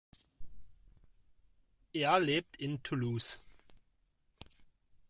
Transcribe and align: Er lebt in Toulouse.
Er 1.93 2.19
lebt 2.19 2.57
in 2.57 2.81
Toulouse. 2.81 3.37